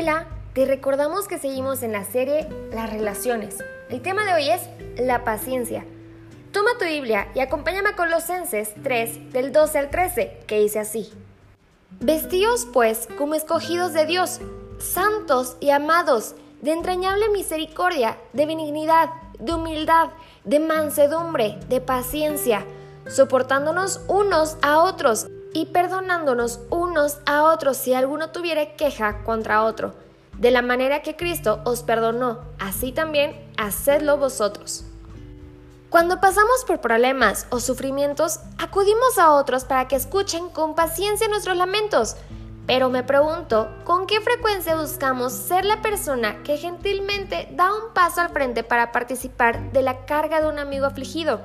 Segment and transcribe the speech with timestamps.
[0.00, 3.56] Hola, te recordamos que seguimos en la serie Las relaciones.
[3.90, 4.62] El tema de hoy es
[4.96, 5.84] la paciencia.
[6.52, 11.10] Toma tu Biblia y acompáñame a Colosenses 3 del 12 al 13, que dice así.
[11.98, 14.38] Vestíos pues como escogidos de Dios,
[14.78, 19.08] santos y amados, de entrañable misericordia, de benignidad,
[19.40, 20.10] de humildad,
[20.44, 22.64] de mansedumbre, de paciencia,
[23.08, 29.94] soportándonos unos a otros y perdonándonos unos a otros si alguno tuviere queja contra otro.
[30.38, 34.84] De la manera que Cristo os perdonó, así también hacedlo vosotros.
[35.90, 41.56] Cuando pasamos por problemas o sufrimientos, acudimos a otros para que escuchen con paciencia nuestros
[41.56, 42.14] lamentos.
[42.66, 48.20] Pero me pregunto, ¿con qué frecuencia buscamos ser la persona que gentilmente da un paso
[48.20, 51.40] al frente para participar de la carga de un amigo afligido?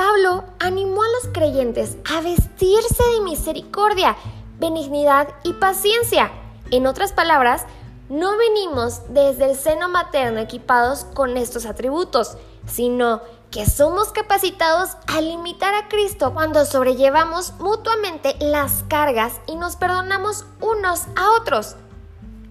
[0.00, 4.16] Pablo animó a los creyentes a vestirse de misericordia,
[4.58, 6.32] benignidad y paciencia.
[6.70, 7.66] En otras palabras,
[8.08, 15.20] no venimos desde el seno materno equipados con estos atributos, sino que somos capacitados a
[15.20, 21.76] limitar a Cristo cuando sobrellevamos mutuamente las cargas y nos perdonamos unos a otros.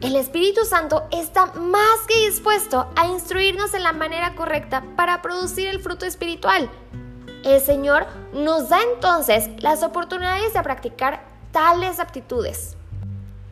[0.02, 5.68] El Espíritu Santo está más que dispuesto a instruirnos en la manera correcta para producir
[5.68, 6.70] el fruto espiritual.
[7.44, 12.76] El Señor nos da entonces las oportunidades de practicar tales aptitudes.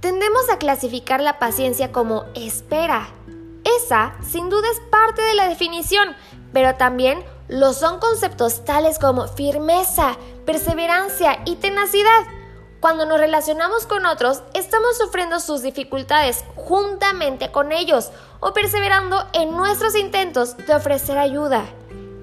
[0.02, 3.08] Tendemos a clasificar la paciencia como espera.
[3.78, 6.16] Esa, sin duda, es parte de la definición,
[6.54, 12.26] pero también lo son conceptos tales como firmeza, perseverancia y tenacidad.
[12.80, 19.58] Cuando nos relacionamos con otros, estamos sufriendo sus dificultades juntamente con ellos o perseverando en
[19.58, 21.66] nuestros intentos de ofrecer ayuda.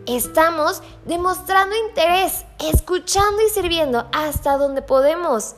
[0.06, 5.54] Estamos demostrando interés, escuchando y sirviendo hasta donde podemos.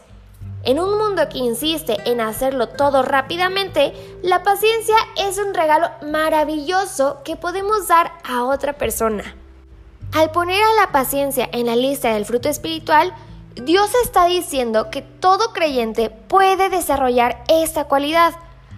[0.63, 3.93] En un mundo que insiste en hacerlo todo rápidamente,
[4.23, 9.35] la paciencia es un regalo maravilloso que podemos dar a otra persona.
[10.13, 13.13] Al poner a la paciencia en la lista del fruto espiritual,
[13.57, 18.33] Dios está diciendo que todo creyente puede desarrollar esta cualidad,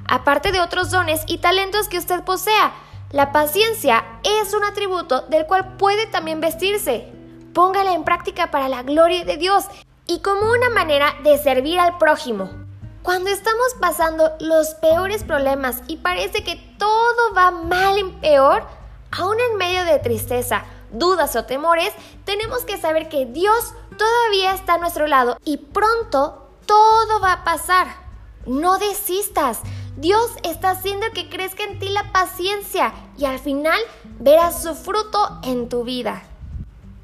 [0.06, 2.72] aparte de otros dones y talentos que usted posea.
[3.10, 7.10] La paciencia es un atributo del cual puede también vestirse.
[7.54, 9.64] Póngala en práctica para la gloria de Dios
[10.06, 12.50] y como una manera de servir al prójimo.
[13.02, 18.64] Cuando estamos pasando los peores problemas y parece que todo va mal en peor,
[19.10, 24.74] aún en medio de tristeza, dudas o temores, tenemos que saber que Dios todavía está
[24.74, 27.86] a nuestro lado y pronto todo va a pasar.
[28.44, 29.60] No desistas.
[29.98, 33.81] Dios está haciendo que crezca en ti la paciencia y al final
[34.20, 36.22] verás su fruto en tu vida.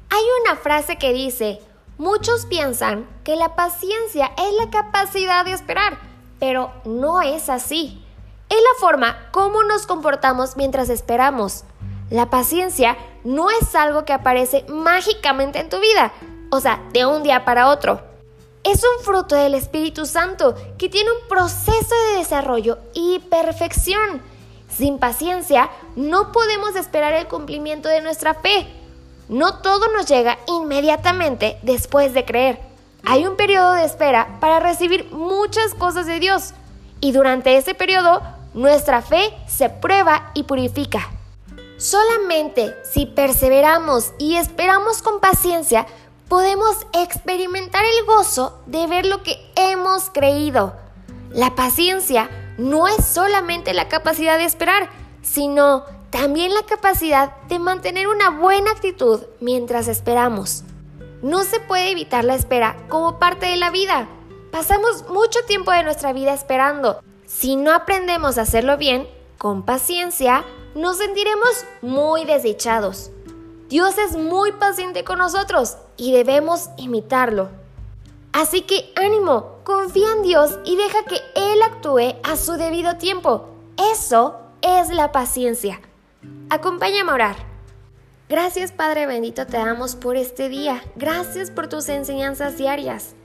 [0.09, 1.59] Hay una frase que dice,
[1.97, 5.97] Muchos piensan que la paciencia es la capacidad de esperar,
[6.39, 8.03] pero no es así.
[8.49, 11.63] Es la forma como nos comportamos mientras esperamos.
[12.09, 16.11] La paciencia no es algo que aparece mágicamente en tu vida,
[16.51, 18.01] o sea, de un día para otro.
[18.65, 24.21] Es un fruto del Espíritu Santo que tiene un proceso de desarrollo y perfección.
[24.75, 28.67] Sin paciencia no podemos esperar el cumplimiento de nuestra fe
[29.27, 32.59] no todo nos llega inmediatamente después de creer.
[33.03, 36.53] Hay un periodo de espera para recibir muchas cosas de Dios
[37.01, 38.21] y durante ese periodo
[38.53, 41.09] nuestra fe se prueba y purifica.
[41.77, 45.87] Solamente si perseveramos y esperamos con paciencia,
[46.27, 50.73] podemos experimentar el gozo de ver lo que hemos creído.
[51.31, 54.89] La paciencia no es solamente la capacidad de esperar,
[55.21, 60.63] sino también la capacidad de mantener una buena actitud mientras esperamos.
[61.21, 64.07] No se puede evitar la espera como parte de la vida.
[64.51, 67.01] Pasamos mucho tiempo de nuestra vida esperando.
[67.25, 69.07] Si no aprendemos a hacerlo bien,
[69.37, 70.45] con paciencia,
[70.75, 73.11] nos sentiremos muy desdichados.
[73.69, 77.49] Dios es muy paciente con nosotros y debemos imitarlo.
[78.31, 83.49] Así que ánimo, confía en Dios y deja que Él actúe a su debido tiempo.
[83.93, 85.81] Eso es la paciencia.
[86.49, 87.35] Acompáñame a orar.
[88.27, 90.83] Gracias Padre bendito te damos por este día.
[90.95, 93.15] Gracias por tus enseñanzas diarias.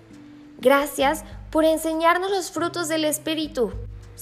[0.59, 3.73] Gracias por enseñarnos los frutos del Espíritu.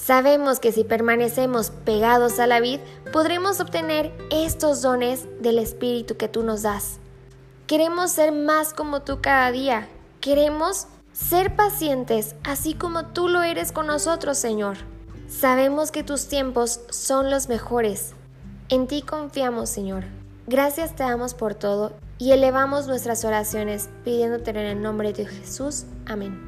[0.00, 2.78] Sabemos que si permanecemos pegados a la vid,
[3.12, 6.98] podremos obtener estos dones del Espíritu que tú nos das.
[7.66, 9.88] Queremos ser más como tú cada día.
[10.20, 14.78] Queremos ser pacientes así como tú lo eres con nosotros, Señor.
[15.28, 18.14] Sabemos que tus tiempos son los mejores.
[18.70, 20.04] En ti confiamos, Señor.
[20.46, 25.84] Gracias te damos por todo y elevamos nuestras oraciones pidiéndote en el nombre de Jesús.
[26.06, 26.47] Amén.